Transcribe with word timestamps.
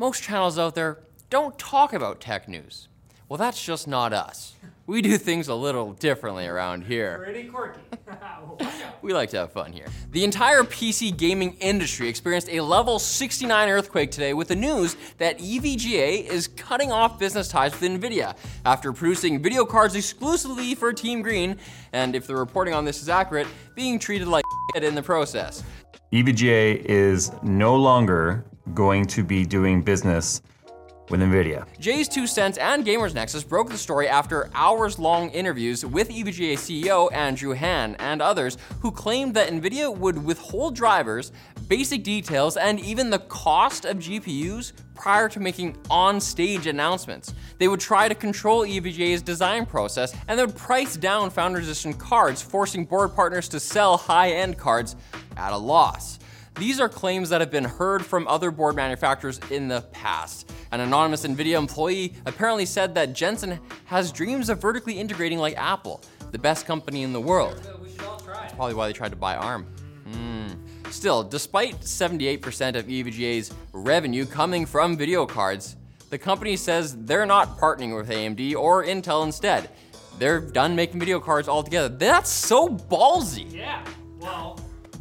Most 0.00 0.22
channels 0.22 0.60
out 0.60 0.76
there 0.76 1.00
don't 1.28 1.58
talk 1.58 1.92
about 1.92 2.20
tech 2.20 2.46
news. 2.46 2.86
Well, 3.28 3.36
that's 3.36 3.60
just 3.60 3.88
not 3.88 4.12
us. 4.12 4.54
We 4.86 5.02
do 5.02 5.18
things 5.18 5.48
a 5.48 5.56
little 5.56 5.92
differently 5.92 6.46
around 6.46 6.84
here. 6.84 7.18
Pretty 7.18 7.48
quirky. 7.48 7.80
We 9.00 9.12
like 9.12 9.30
to 9.30 9.38
have 9.38 9.52
fun 9.52 9.72
here. 9.72 9.86
The 10.10 10.24
entire 10.24 10.62
PC 10.62 11.16
gaming 11.16 11.56
industry 11.60 12.08
experienced 12.08 12.48
a 12.48 12.60
level 12.60 12.98
69 12.98 13.68
earthquake 13.68 14.10
today 14.10 14.34
with 14.34 14.48
the 14.48 14.56
news 14.56 14.96
that 15.18 15.38
EVGA 15.38 16.24
is 16.26 16.48
cutting 16.48 16.90
off 16.90 17.18
business 17.18 17.46
ties 17.46 17.78
with 17.78 17.88
Nvidia 17.88 18.36
after 18.64 18.92
producing 18.92 19.40
video 19.40 19.64
cards 19.64 19.94
exclusively 19.94 20.74
for 20.74 20.92
Team 20.92 21.22
Green, 21.22 21.58
and 21.92 22.16
if 22.16 22.26
the 22.26 22.34
reporting 22.34 22.74
on 22.74 22.84
this 22.84 23.00
is 23.00 23.08
accurate, 23.08 23.46
being 23.76 24.00
treated 24.00 24.26
like 24.26 24.44
shit 24.74 24.82
in 24.82 24.96
the 24.96 25.02
process. 25.02 25.62
EVGA 26.12 26.84
is 26.84 27.30
no 27.42 27.76
longer 27.76 28.44
going 28.74 29.06
to 29.06 29.22
be 29.22 29.44
doing 29.44 29.82
business 29.82 30.42
with 31.10 31.20
NVIDIA. 31.20 31.66
JayzTwoCents 31.80 32.58
and 32.58 32.84
Gamers 32.84 33.14
Nexus 33.14 33.44
broke 33.44 33.70
the 33.70 33.78
story 33.78 34.08
after 34.08 34.50
hours 34.54 34.98
long 34.98 35.30
interviews 35.30 35.84
with 35.84 36.08
EVGA 36.10 36.54
CEO 36.54 37.12
Andrew 37.12 37.54
Han 37.54 37.96
and 37.98 38.20
others 38.20 38.58
who 38.80 38.90
claimed 38.90 39.34
that 39.34 39.50
NVIDIA 39.50 39.94
would 39.96 40.22
withhold 40.22 40.74
drivers, 40.74 41.32
basic 41.68 42.04
details, 42.04 42.56
and 42.56 42.78
even 42.80 43.10
the 43.10 43.18
cost 43.20 43.84
of 43.84 43.98
GPUs 43.98 44.72
prior 44.94 45.28
to 45.28 45.40
making 45.40 45.76
on 45.90 46.20
stage 46.20 46.66
announcements. 46.66 47.32
They 47.58 47.68
would 47.68 47.80
try 47.80 48.08
to 48.08 48.14
control 48.14 48.66
EVGA's 48.66 49.22
design 49.22 49.64
process 49.64 50.14
and 50.26 50.38
they 50.38 50.44
would 50.44 50.56
price 50.56 50.96
down 50.96 51.30
Founders 51.30 51.64
Edition 51.68 51.94
cards, 51.94 52.42
forcing 52.42 52.84
board 52.84 53.14
partners 53.14 53.48
to 53.50 53.60
sell 53.60 53.96
high 53.96 54.30
end 54.32 54.58
cards 54.58 54.96
at 55.36 55.52
a 55.52 55.56
loss. 55.56 56.18
These 56.58 56.80
are 56.80 56.88
claims 56.88 57.28
that 57.28 57.40
have 57.40 57.52
been 57.52 57.64
heard 57.64 58.04
from 58.04 58.26
other 58.26 58.50
board 58.50 58.74
manufacturers 58.74 59.38
in 59.50 59.68
the 59.68 59.82
past. 59.92 60.50
An 60.72 60.80
anonymous 60.80 61.24
NVIDIA 61.24 61.56
employee 61.56 62.14
apparently 62.26 62.66
said 62.66 62.96
that 62.96 63.12
Jensen 63.12 63.60
has 63.84 64.10
dreams 64.10 64.48
of 64.48 64.60
vertically 64.60 64.98
integrating 64.98 65.38
like 65.38 65.56
Apple, 65.56 66.02
the 66.32 66.38
best 66.38 66.66
company 66.66 67.04
in 67.04 67.12
the 67.12 67.20
world. 67.20 67.60
we 67.80 67.90
should 67.90 68.00
all 68.00 68.18
try. 68.18 68.48
Probably 68.56 68.74
why 68.74 68.88
they 68.88 68.92
tried 68.92 69.10
to 69.10 69.16
buy 69.16 69.36
ARM. 69.36 69.66
Hmm. 70.10 70.48
Still, 70.90 71.22
despite 71.22 71.80
78% 71.80 72.74
of 72.74 72.86
EVGA's 72.86 73.54
revenue 73.72 74.26
coming 74.26 74.66
from 74.66 74.96
video 74.96 75.26
cards, 75.26 75.76
the 76.10 76.18
company 76.18 76.56
says 76.56 76.96
they're 77.04 77.26
not 77.26 77.56
partnering 77.56 77.96
with 77.96 78.08
AMD 78.10 78.56
or 78.56 78.84
Intel 78.84 79.24
instead. 79.24 79.70
They're 80.18 80.40
done 80.40 80.74
making 80.74 80.98
video 80.98 81.20
cards 81.20 81.48
altogether. 81.48 81.88
That's 81.88 82.30
so 82.30 82.68
ballsy. 82.68 83.54
Yeah. 83.54 83.84
Well, 84.18 84.58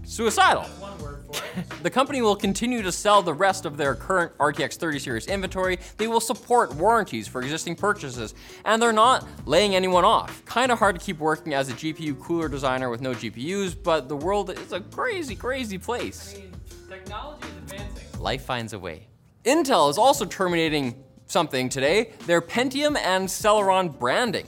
Suicidal. 0.08 0.64
one 0.64 0.98
word 1.00 1.20
for 1.26 1.44
it. 1.60 1.66
The 1.84 1.90
company 1.90 2.22
will 2.22 2.36
continue 2.36 2.82
to 2.82 2.92
sell 2.94 3.22
the 3.22 3.34
rest 3.34 3.66
of 3.66 3.76
their 3.76 3.94
current 3.94 4.36
RTX 4.38 4.78
30 4.78 5.00
series 5.00 5.28
inventory. 5.28 5.80
They 5.98 6.08
will 6.08 6.22
support 6.22 6.74
warranties 6.76 7.28
for 7.28 7.42
existing 7.42 7.76
purchases, 7.76 8.34
and 8.64 8.82
they're 8.82 8.94
not 8.94 9.28
laying 9.46 9.76
anyone 9.76 10.06
off. 10.06 10.44
Kind 10.46 10.72
of 10.72 10.80
hard 10.80 10.98
to 10.98 11.06
keep 11.06 11.20
working 11.20 11.54
as 11.54 11.70
a 11.70 11.74
GPU 11.74 12.20
cooler 12.20 12.48
designer 12.48 12.90
with 12.90 13.02
no 13.02 13.12
GPUs, 13.12 13.76
but 13.84 14.08
the 14.08 14.16
world 14.16 14.50
is 14.50 14.72
a 14.72 14.80
crazy, 14.80 15.36
crazy 15.36 15.78
place. 15.78 16.36
I 16.36 16.40
mean, 16.40 16.52
technology 16.90 17.46
is 17.48 17.74
advancing. 17.74 18.22
Life 18.22 18.44
finds 18.44 18.72
a 18.72 18.80
way. 18.80 19.08
Intel 19.44 19.90
is 19.90 19.98
also 19.98 20.26
terminating 20.26 21.04
something 21.26 21.68
today 21.68 22.14
their 22.26 22.42
Pentium 22.42 22.98
and 22.98 23.28
Celeron 23.28 24.00
branding. 24.00 24.48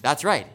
That's 0.00 0.24
right. 0.24 0.46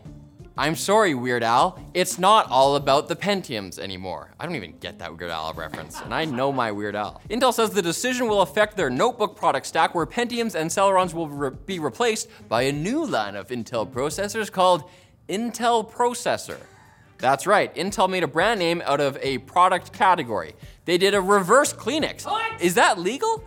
I'm 0.60 0.76
sorry, 0.76 1.16
Weird 1.16 1.42
Al. 1.42 1.80
It's 1.94 2.20
not 2.20 2.52
all 2.52 2.76
about 2.76 3.08
the 3.08 3.16
Pentiums 3.16 3.80
anymore. 3.80 4.32
I 4.38 4.46
don't 4.46 4.58
even 4.58 4.78
get 4.80 5.00
that 5.00 5.18
Weird 5.18 5.32
Al 5.32 5.54
reference, 5.54 6.02
and 6.02 6.14
I 6.14 6.26
know 6.26 6.52
my 6.52 6.70
Weird 6.70 6.98
Al. 6.98 7.22
Intel 7.30 7.54
says 7.54 7.70
the 7.70 7.82
decision 7.82 8.28
will 8.28 8.42
affect 8.42 8.76
their 8.76 8.90
notebook 8.90 9.38
product 9.38 9.68
stack, 9.68 9.96
where 9.96 10.06
Pentiums 10.06 10.56
and 10.56 10.70
Celerons 10.70 11.14
will 11.14 11.30
re- 11.30 11.52
be 11.66 11.80
replaced 11.80 12.28
by 12.50 12.64
a 12.64 12.74
new 12.74 13.06
line 13.06 13.38
of 13.38 13.48
Intel 13.48 13.90
processors 13.90 14.52
called 14.52 14.84
Intel 15.30 15.90
Processor. 15.90 16.60
That's 17.20 17.48
right, 17.48 17.73
Intel 17.76 18.10
made 18.10 18.23
a 18.23 18.28
brand 18.28 18.60
name 18.60 18.82
out 18.86 19.00
of 19.00 19.17
a 19.22 19.38
product 19.38 19.94
category. 19.94 20.56
They 20.83 20.98
did 20.98 21.14
a 21.14 21.22
reverse 21.22 21.72
Kleenex. 21.72 22.26
What? 22.26 22.62
Is 22.62 22.73
that 22.73 23.00
legal? 23.00 23.45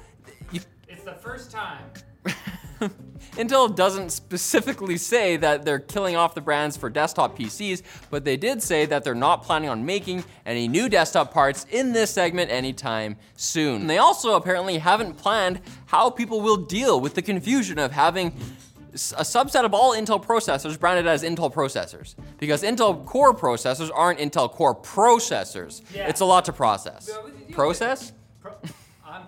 You, 0.50 0.62
It's 0.88 1.04
the 1.04 1.12
first 1.12 1.50
time. 1.50 1.84
Intel 3.37 3.75
doesn't 3.75 4.10
specifically 4.10 4.97
say 4.98 5.37
that 5.37 5.65
they're 5.65 5.78
killing 5.78 6.16
off 6.16 6.34
the 6.34 6.41
brands 6.41 6.76
for 6.76 6.91
desktop 6.91 7.38
PCs, 7.38 7.82
but 8.10 8.25
they 8.25 8.37
did 8.37 8.62
say 8.62 8.84
that 8.87 9.04
they're 9.04 9.15
not 9.15 9.43
planning 9.43 9.70
on 9.70 9.87
making 9.87 10.25
any 10.44 10.69
new 10.69 10.88
desktop 10.88 11.32
parts 11.32 11.65
in 11.71 11.92
this 11.92 12.10
segment 12.10 12.50
anytime 12.50 13.16
soon. 13.37 13.82
And 13.82 13.91
they 13.91 13.98
also 13.98 14.34
apparently 14.34 14.78
haven't 14.78 15.15
planned 15.15 15.60
how 15.87 16.10
people 16.10 16.41
will 16.41 16.59
deal 16.59 17.00
with 17.00 17.15
the 17.15 17.22
confusion 17.22 17.78
of 17.78 17.92
having 17.92 18.37
a 18.92 19.25
subset 19.25 19.65
of 19.65 19.72
all 19.72 19.94
Intel 19.94 20.22
processors 20.22 20.78
branded 20.78 21.06
as 21.06 21.22
Intel 21.22 21.53
processors. 21.53 22.15
Because 22.38 22.62
Intel 22.62 23.04
Core 23.06 23.34
processors 23.34 23.91
aren't 23.94 24.19
Intel 24.19 24.50
Core 24.50 24.75
processors. 24.75 25.81
Yeah. 25.94 26.09
It's 26.09 26.21
a 26.21 26.26
lot 26.26 26.44
to 26.44 26.53
process. 26.53 27.10
Process? 27.53 28.12
Pro- 28.42 28.56
I'm. 29.06 29.22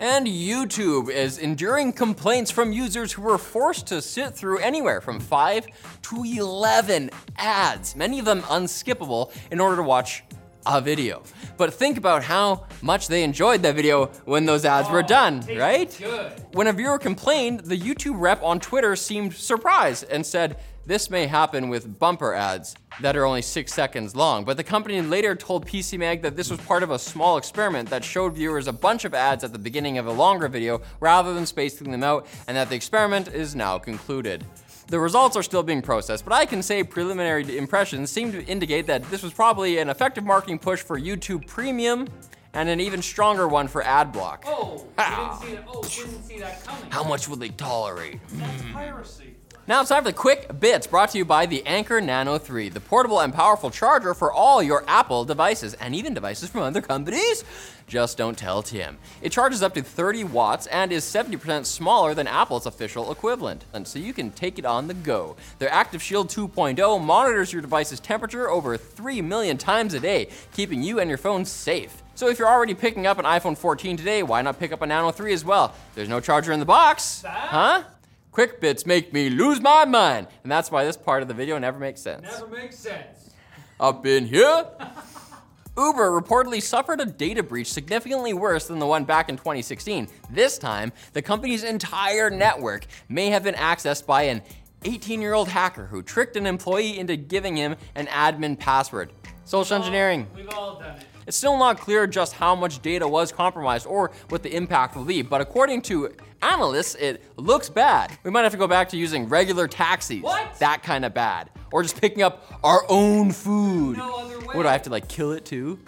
And 0.00 0.26
YouTube 0.26 1.10
is 1.10 1.36
enduring 1.36 1.92
complaints 1.92 2.50
from 2.50 2.72
users 2.72 3.12
who 3.12 3.20
were 3.20 3.36
forced 3.36 3.86
to 3.88 4.00
sit 4.00 4.34
through 4.34 4.56
anywhere 4.60 5.02
from 5.02 5.20
5 5.20 5.66
to 6.00 6.24
11 6.24 7.10
ads, 7.36 7.94
many 7.94 8.18
of 8.18 8.24
them 8.24 8.40
unskippable, 8.44 9.30
in 9.50 9.60
order 9.60 9.76
to 9.76 9.82
watch 9.82 10.24
a 10.64 10.80
video. 10.80 11.22
But 11.58 11.74
think 11.74 11.98
about 11.98 12.22
how 12.22 12.66
much 12.80 13.08
they 13.08 13.22
enjoyed 13.24 13.60
that 13.60 13.74
video 13.74 14.06
when 14.24 14.46
those 14.46 14.64
ads 14.64 14.88
were 14.88 15.00
Oh, 15.04 15.06
done, 15.06 15.44
right? 15.54 15.94
Good. 15.98 16.32
When 16.52 16.66
a 16.66 16.72
viewer 16.72 16.98
complained, 16.98 17.60
the 17.60 17.78
YouTube 17.78 18.18
rep 18.18 18.42
on 18.42 18.58
Twitter 18.58 18.96
seemed 18.96 19.34
surprised 19.34 20.06
and 20.10 20.24
said, 20.24 20.56
This 20.90 21.08
may 21.08 21.28
happen 21.28 21.68
with 21.68 22.00
bumper 22.00 22.34
ads 22.34 22.74
that 23.00 23.16
are 23.16 23.24
only 23.24 23.42
six 23.42 23.72
seconds 23.72 24.16
long. 24.16 24.42
But 24.44 24.56
the 24.56 24.64
company 24.64 25.00
later 25.00 25.36
told 25.36 25.64
PC 25.64 25.96
Mag 25.96 26.20
that 26.22 26.34
this 26.34 26.50
was 26.50 26.58
part 26.62 26.82
of 26.82 26.90
a 26.90 26.98
small 26.98 27.36
experiment 27.36 27.88
that 27.90 28.02
showed 28.02 28.34
viewers 28.34 28.66
a 28.66 28.72
bunch 28.72 29.04
of 29.04 29.14
ads 29.14 29.44
at 29.44 29.52
the 29.52 29.58
beginning 29.60 29.98
of 29.98 30.08
a 30.08 30.12
longer 30.12 30.48
video 30.48 30.82
rather 30.98 31.32
than 31.32 31.46
spacing 31.46 31.92
them 31.92 32.02
out, 32.02 32.26
and 32.48 32.56
that 32.56 32.70
the 32.70 32.74
experiment 32.74 33.28
is 33.28 33.54
now 33.54 33.78
concluded. 33.78 34.44
The 34.88 34.98
results 34.98 35.36
are 35.36 35.44
still 35.44 35.62
being 35.62 35.80
processed, 35.80 36.24
but 36.24 36.34
I 36.34 36.44
can 36.44 36.60
say 36.60 36.82
preliminary 36.82 37.56
impressions 37.56 38.10
seem 38.10 38.32
to 38.32 38.44
indicate 38.46 38.88
that 38.88 39.08
this 39.12 39.22
was 39.22 39.32
probably 39.32 39.78
an 39.78 39.90
effective 39.90 40.24
marketing 40.24 40.58
push 40.58 40.82
for 40.82 40.98
YouTube 40.98 41.46
Premium 41.46 42.08
and 42.52 42.68
an 42.68 42.80
even 42.80 43.00
stronger 43.00 43.46
one 43.46 43.68
for 43.68 43.84
AdBlock. 43.84 44.42
Oh, 44.44 44.84
Ah. 44.98 45.38
we 45.40 45.50
didn't 45.50 45.54
see 45.54 45.54
that. 45.54 45.64
Oh, 45.72 45.80
we 45.82 45.88
didn't 46.10 46.24
see 46.24 46.38
that 46.40 46.64
coming. 46.66 46.90
How 46.90 47.04
much 47.04 47.28
will 47.28 47.36
they 47.36 47.50
tolerate? 47.50 48.18
That's 48.32 48.62
piracy. 48.72 49.36
Now 49.70 49.82
it's 49.82 49.90
time 49.90 50.02
for 50.02 50.10
the 50.10 50.16
quick 50.16 50.58
bits 50.58 50.88
brought 50.88 51.10
to 51.10 51.18
you 51.18 51.24
by 51.24 51.46
the 51.46 51.64
Anker 51.64 52.00
Nano 52.00 52.38
3, 52.38 52.70
the 52.70 52.80
portable 52.80 53.20
and 53.20 53.32
powerful 53.32 53.70
charger 53.70 54.14
for 54.14 54.32
all 54.32 54.60
your 54.60 54.82
Apple 54.88 55.24
devices 55.24 55.74
and 55.74 55.94
even 55.94 56.12
devices 56.12 56.50
from 56.50 56.62
other 56.62 56.80
companies. 56.80 57.44
Just 57.86 58.18
don't 58.18 58.36
tell 58.36 58.64
Tim. 58.64 58.98
It 59.22 59.30
charges 59.30 59.62
up 59.62 59.74
to 59.74 59.82
30 59.84 60.24
watts 60.24 60.66
and 60.66 60.90
is 60.90 61.04
70% 61.04 61.64
smaller 61.66 62.14
than 62.14 62.26
Apple's 62.26 62.66
official 62.66 63.12
equivalent, 63.12 63.64
and 63.72 63.86
so 63.86 64.00
you 64.00 64.12
can 64.12 64.32
take 64.32 64.58
it 64.58 64.64
on 64.64 64.88
the 64.88 64.94
go. 64.94 65.36
Their 65.60 65.70
Active 65.70 66.02
Shield 66.02 66.30
2.0 66.30 67.00
monitors 67.00 67.52
your 67.52 67.62
device's 67.62 68.00
temperature 68.00 68.50
over 68.50 68.76
3 68.76 69.22
million 69.22 69.56
times 69.56 69.94
a 69.94 70.00
day, 70.00 70.30
keeping 70.52 70.82
you 70.82 70.98
and 70.98 71.08
your 71.08 71.16
phone 71.16 71.44
safe. 71.44 72.02
So 72.16 72.28
if 72.28 72.40
you're 72.40 72.48
already 72.48 72.74
picking 72.74 73.06
up 73.06 73.20
an 73.20 73.24
iPhone 73.24 73.56
14 73.56 73.96
today, 73.96 74.24
why 74.24 74.42
not 74.42 74.58
pick 74.58 74.72
up 74.72 74.82
a 74.82 74.86
Nano 74.88 75.12
3 75.12 75.32
as 75.32 75.44
well? 75.44 75.76
There's 75.94 76.08
no 76.08 76.18
charger 76.18 76.50
in 76.50 76.58
the 76.58 76.66
box. 76.66 77.22
Huh? 77.24 77.84
Quick 78.32 78.60
bits 78.60 78.86
make 78.86 79.12
me 79.12 79.28
lose 79.28 79.60
my 79.60 79.84
mind, 79.84 80.28
and 80.42 80.52
that's 80.52 80.70
why 80.70 80.84
this 80.84 80.96
part 80.96 81.22
of 81.22 81.28
the 81.28 81.34
video 81.34 81.58
never 81.58 81.78
makes 81.78 82.00
sense. 82.00 82.22
Never 82.22 82.46
makes 82.46 82.78
sense. 82.78 83.30
Up 83.80 84.06
in 84.06 84.26
here. 84.26 84.66
Uber 85.76 86.10
reportedly 86.10 86.62
suffered 86.62 87.00
a 87.00 87.06
data 87.06 87.42
breach 87.42 87.72
significantly 87.72 88.32
worse 88.32 88.66
than 88.66 88.78
the 88.78 88.86
one 88.86 89.04
back 89.04 89.28
in 89.28 89.36
2016. 89.36 90.08
This 90.30 90.58
time, 90.58 90.92
the 91.12 91.22
company's 91.22 91.64
entire 91.64 92.30
network 92.30 92.86
may 93.08 93.30
have 93.30 93.42
been 93.42 93.54
accessed 93.54 94.06
by 94.06 94.22
an 94.24 94.42
18 94.84 95.20
year 95.20 95.34
old 95.34 95.48
hacker 95.48 95.86
who 95.86 96.02
tricked 96.02 96.36
an 96.36 96.46
employee 96.46 96.98
into 96.98 97.16
giving 97.16 97.56
him 97.56 97.76
an 97.94 98.06
admin 98.06 98.58
password. 98.58 99.12
Social 99.44 99.76
engineering. 99.76 100.28
We've 100.36 100.48
all 100.50 100.78
done 100.78 100.96
it. 100.96 101.04
It's 101.30 101.36
still 101.36 101.56
not 101.56 101.78
clear 101.78 102.08
just 102.08 102.32
how 102.32 102.56
much 102.56 102.82
data 102.82 103.06
was 103.06 103.30
compromised 103.30 103.86
or 103.86 104.10
what 104.30 104.42
the 104.42 104.52
impact 104.52 104.96
will 104.96 105.04
be, 105.04 105.22
but 105.22 105.40
according 105.40 105.82
to 105.82 106.12
analysts, 106.42 106.96
it 106.96 107.22
looks 107.36 107.68
bad. 107.70 108.10
We 108.24 108.32
might 108.32 108.42
have 108.42 108.50
to 108.50 108.58
go 108.58 108.66
back 108.66 108.88
to 108.88 108.96
using 108.96 109.28
regular 109.28 109.68
taxis. 109.68 110.22
What? 110.22 110.58
That 110.58 110.82
kind 110.82 111.04
of 111.04 111.14
bad. 111.14 111.50
Or 111.70 111.84
just 111.84 112.00
picking 112.00 112.24
up 112.24 112.58
our 112.64 112.84
own 112.88 113.30
food. 113.30 113.98
No 113.98 114.12
other 114.16 114.40
way. 114.40 114.46
What 114.46 114.64
do 114.64 114.68
I 114.68 114.72
have 114.72 114.82
to 114.82 114.90
like 114.90 115.06
kill 115.06 115.30
it 115.30 115.44
too? 115.44 115.78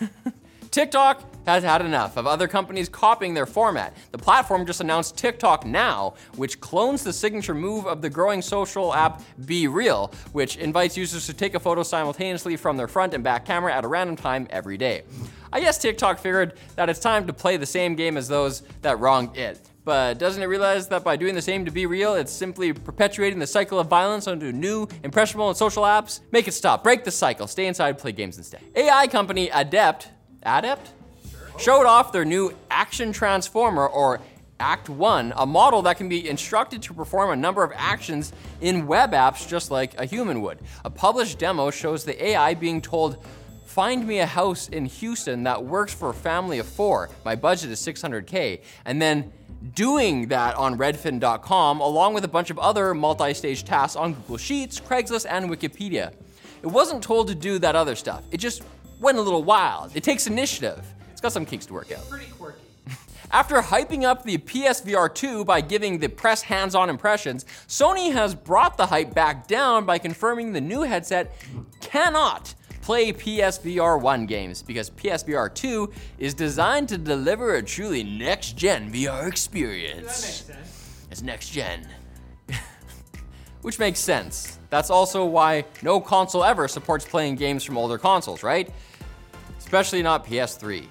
TikTok 0.70 1.24
has 1.46 1.64
had 1.64 1.84
enough 1.84 2.16
of 2.16 2.28
other 2.28 2.46
companies 2.46 2.88
copying 2.88 3.34
their 3.34 3.46
format. 3.46 3.96
The 4.12 4.18
platform 4.18 4.64
just 4.64 4.80
announced 4.80 5.16
TikTok 5.16 5.66
Now, 5.66 6.14
which 6.36 6.60
clones 6.60 7.02
the 7.02 7.12
signature 7.12 7.54
move 7.54 7.86
of 7.86 8.02
the 8.02 8.10
growing 8.10 8.40
social 8.40 8.94
app 8.94 9.22
BeReal, 9.42 10.14
which 10.32 10.56
invites 10.58 10.96
users 10.96 11.26
to 11.26 11.34
take 11.34 11.54
a 11.54 11.60
photo 11.60 11.82
simultaneously 11.82 12.56
from 12.56 12.76
their 12.76 12.86
front 12.86 13.14
and 13.14 13.24
back 13.24 13.44
camera 13.44 13.74
at 13.74 13.84
a 13.84 13.88
random 13.88 14.14
time 14.14 14.46
every 14.50 14.76
day. 14.76 15.02
I 15.52 15.60
guess 15.60 15.76
TikTok 15.78 16.20
figured 16.20 16.54
that 16.76 16.88
it's 16.88 17.00
time 17.00 17.26
to 17.26 17.32
play 17.32 17.56
the 17.56 17.66
same 17.66 17.96
game 17.96 18.16
as 18.16 18.28
those 18.28 18.62
that 18.82 19.00
wronged 19.00 19.36
it. 19.36 19.60
But 19.84 20.18
doesn't 20.18 20.40
it 20.40 20.46
realize 20.46 20.86
that 20.88 21.02
by 21.02 21.16
doing 21.16 21.34
the 21.34 21.42
same 21.42 21.64
to 21.64 21.72
BeReal, 21.72 22.20
it's 22.20 22.30
simply 22.30 22.72
perpetuating 22.72 23.40
the 23.40 23.46
cycle 23.46 23.80
of 23.80 23.88
violence 23.88 24.28
onto 24.28 24.52
new, 24.52 24.86
impressionable, 25.02 25.48
and 25.48 25.56
social 25.56 25.82
apps? 25.82 26.20
Make 26.30 26.46
it 26.46 26.52
stop. 26.52 26.84
Break 26.84 27.02
the 27.02 27.10
cycle. 27.10 27.48
Stay 27.48 27.66
inside, 27.66 27.98
play 27.98 28.12
games 28.12 28.36
instead. 28.36 28.60
AI 28.76 29.08
company 29.08 29.48
Adept, 29.48 30.10
Adept? 30.42 30.90
Showed 31.58 31.86
off 31.86 32.12
their 32.12 32.24
new 32.24 32.54
Action 32.70 33.12
Transformer, 33.12 33.86
or 33.86 34.20
ACT-1, 34.60 35.32
a 35.36 35.46
model 35.46 35.82
that 35.82 35.96
can 35.96 36.08
be 36.08 36.28
instructed 36.28 36.82
to 36.82 36.94
perform 36.94 37.30
a 37.30 37.36
number 37.36 37.64
of 37.64 37.72
actions 37.74 38.32
in 38.60 38.86
web 38.86 39.12
apps 39.12 39.48
just 39.48 39.70
like 39.70 39.98
a 39.98 40.04
human 40.04 40.42
would. 40.42 40.58
A 40.84 40.90
published 40.90 41.38
demo 41.38 41.70
shows 41.70 42.04
the 42.04 42.22
AI 42.24 42.54
being 42.54 42.80
told, 42.80 43.24
Find 43.64 44.04
me 44.04 44.18
a 44.18 44.26
house 44.26 44.68
in 44.68 44.84
Houston 44.86 45.44
that 45.44 45.64
works 45.64 45.94
for 45.94 46.10
a 46.10 46.14
family 46.14 46.58
of 46.58 46.66
four. 46.66 47.08
My 47.24 47.36
budget 47.36 47.70
is 47.70 47.80
600K. 47.80 48.62
And 48.84 49.00
then 49.00 49.32
doing 49.74 50.26
that 50.28 50.56
on 50.56 50.76
redfin.com, 50.76 51.80
along 51.80 52.14
with 52.14 52.24
a 52.24 52.28
bunch 52.28 52.50
of 52.50 52.58
other 52.58 52.94
multi 52.94 53.32
stage 53.32 53.64
tasks 53.64 53.94
on 53.94 54.14
Google 54.14 54.38
Sheets, 54.38 54.80
Craigslist, 54.80 55.24
and 55.28 55.48
Wikipedia. 55.48 56.12
It 56.62 56.66
wasn't 56.66 57.02
told 57.02 57.28
to 57.28 57.34
do 57.36 57.60
that 57.60 57.76
other 57.76 57.94
stuff, 57.94 58.24
it 58.32 58.38
just 58.38 58.62
went 59.00 59.18
a 59.18 59.22
little 59.22 59.42
wild. 59.42 59.90
It 59.94 60.04
takes 60.04 60.26
initiative, 60.26 60.84
it's 61.10 61.20
got 61.20 61.32
some 61.32 61.44
kinks 61.44 61.66
to 61.66 61.72
work 61.72 61.90
out. 61.90 62.08
Pretty 62.08 62.30
quirky. 62.38 62.60
After 63.32 63.56
hyping 63.56 64.04
up 64.04 64.24
the 64.24 64.38
PSVR 64.38 65.12
2 65.14 65.44
by 65.44 65.60
giving 65.60 65.98
the 65.98 66.08
press 66.08 66.42
hands 66.42 66.74
on 66.74 66.90
impressions, 66.90 67.44
Sony 67.66 68.12
has 68.12 68.34
brought 68.34 68.76
the 68.76 68.86
hype 68.86 69.14
back 69.14 69.46
down 69.46 69.84
by 69.84 69.98
confirming 69.98 70.52
the 70.52 70.60
new 70.60 70.82
headset 70.82 71.32
cannot 71.80 72.54
play 72.82 73.12
PSVR 73.12 74.00
1 74.00 74.26
games 74.26 74.62
because 74.62 74.90
PSVR 74.90 75.54
2 75.54 75.92
is 76.18 76.34
designed 76.34 76.88
to 76.88 76.98
deliver 76.98 77.54
a 77.54 77.62
truly 77.62 78.02
next 78.02 78.56
gen 78.56 78.92
VR 78.92 79.28
experience. 79.28 80.20
That 80.20 80.26
makes 80.26 80.44
sense. 80.44 81.06
It's 81.10 81.22
next 81.22 81.50
gen. 81.50 81.86
Which 83.62 83.78
makes 83.78 83.98
sense. 83.98 84.58
That's 84.70 84.90
also 84.90 85.24
why 85.24 85.64
no 85.82 86.00
console 86.00 86.44
ever 86.44 86.68
supports 86.68 87.04
playing 87.04 87.36
games 87.36 87.64
from 87.64 87.76
older 87.76 87.98
consoles, 87.98 88.42
right? 88.42 88.70
Especially 89.58 90.02
not 90.02 90.26
PS3. 90.26 90.86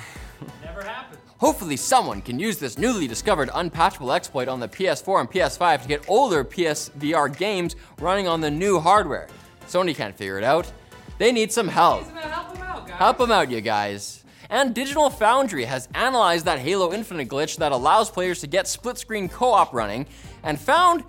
Never 0.62 0.82
happened. 0.82 1.20
Hopefully, 1.38 1.76
someone 1.76 2.22
can 2.22 2.38
use 2.38 2.58
this 2.58 2.78
newly 2.78 3.08
discovered 3.08 3.50
unpatchable 3.50 4.14
exploit 4.14 4.48
on 4.48 4.60
the 4.60 4.68
PS4 4.68 5.20
and 5.20 5.30
PS5 5.30 5.82
to 5.82 5.88
get 5.88 6.08
older 6.08 6.44
PSVR 6.44 7.36
games 7.36 7.76
running 7.98 8.28
on 8.28 8.40
the 8.40 8.50
new 8.50 8.78
hardware. 8.78 9.26
Sony 9.66 9.94
can't 9.94 10.16
figure 10.16 10.38
it 10.38 10.44
out. 10.44 10.70
They 11.18 11.32
need 11.32 11.52
some 11.52 11.68
help. 11.68 12.04
Help 12.08 12.54
them 12.54 12.62
out, 12.62 12.86
guys? 12.86 12.98
Help 12.98 13.18
them 13.18 13.32
out, 13.32 13.50
you 13.50 13.60
guys. 13.60 14.24
And 14.50 14.74
Digital 14.74 15.10
Foundry 15.10 15.64
has 15.64 15.88
analyzed 15.94 16.44
that 16.44 16.60
Halo 16.60 16.92
Infinite 16.92 17.28
glitch 17.28 17.56
that 17.56 17.72
allows 17.72 18.10
players 18.10 18.40
to 18.40 18.46
get 18.46 18.68
split 18.68 18.98
screen 18.98 19.28
co 19.28 19.52
op 19.52 19.72
running 19.72 20.06
and 20.42 20.60
found 20.60 21.04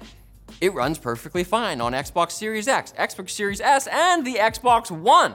it 0.62 0.74
runs 0.74 0.98
perfectly 0.98 1.44
fine 1.44 1.82
on 1.82 1.94
Xbox 1.94 2.32
Series 2.32 2.68
X, 2.68 2.94
Xbox 2.98 3.32
Series 3.32 3.62
S, 3.62 3.88
and 3.88 4.26
the 4.26 4.36
Xbox 4.36 4.92
One. 4.92 5.34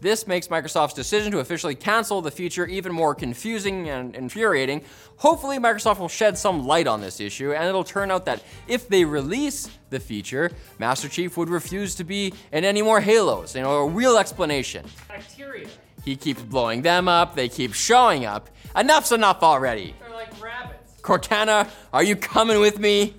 This 0.00 0.28
makes 0.28 0.46
Microsoft's 0.46 0.94
decision 0.94 1.32
to 1.32 1.40
officially 1.40 1.74
cancel 1.74 2.22
the 2.22 2.30
feature 2.30 2.64
even 2.66 2.92
more 2.92 3.16
confusing 3.16 3.88
and 3.88 4.14
infuriating. 4.14 4.82
Hopefully, 5.16 5.58
Microsoft 5.58 5.98
will 5.98 6.08
shed 6.08 6.38
some 6.38 6.66
light 6.66 6.86
on 6.86 7.00
this 7.00 7.18
issue, 7.18 7.52
and 7.52 7.64
it'll 7.64 7.82
turn 7.82 8.12
out 8.12 8.24
that 8.26 8.44
if 8.68 8.88
they 8.88 9.04
release 9.04 9.68
the 9.90 9.98
feature, 9.98 10.52
Master 10.78 11.08
Chief 11.08 11.36
would 11.36 11.48
refuse 11.48 11.96
to 11.96 12.04
be 12.04 12.32
in 12.52 12.64
any 12.64 12.80
more 12.80 13.00
Halos. 13.00 13.56
You 13.56 13.62
know, 13.62 13.72
a 13.78 13.88
real 13.88 14.18
explanation. 14.18 14.86
Bacteria. 15.08 15.66
He 16.04 16.14
keeps 16.14 16.42
blowing 16.42 16.82
them 16.82 17.08
up, 17.08 17.34
they 17.34 17.48
keep 17.48 17.74
showing 17.74 18.24
up. 18.24 18.48
Enough's 18.76 19.10
enough 19.10 19.42
already. 19.42 19.96
They're 19.98 20.14
like 20.14 20.40
rabbits. 20.40 21.00
Cortana, 21.02 21.68
are 21.92 22.04
you 22.04 22.14
coming 22.14 22.60
with 22.60 22.78
me? 22.78 23.14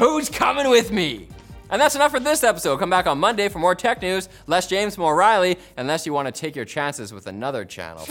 Who's 0.00 0.30
coming 0.30 0.70
with 0.70 0.90
me? 0.90 1.28
And 1.68 1.78
that's 1.78 1.94
enough 1.94 2.10
for 2.10 2.20
this 2.20 2.42
episode. 2.42 2.78
Come 2.78 2.88
back 2.88 3.06
on 3.06 3.20
Monday 3.20 3.50
for 3.50 3.58
more 3.58 3.74
tech 3.74 4.00
news, 4.00 4.30
less 4.46 4.66
James, 4.66 4.96
more 4.96 5.14
Riley, 5.14 5.58
unless 5.76 6.06
you 6.06 6.14
want 6.14 6.24
to 6.24 6.32
take 6.32 6.56
your 6.56 6.64
chances 6.64 7.12
with 7.12 7.26
another 7.26 7.66
channel. 7.66 8.08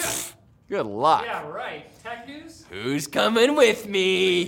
Good 0.70 0.86
luck. 0.86 1.24
Yeah, 1.26 1.48
right. 1.48 1.88
Tech 2.04 2.28
news? 2.28 2.64
Who's 2.70 3.08
coming 3.08 3.56
with 3.56 3.88
me? 3.88 4.46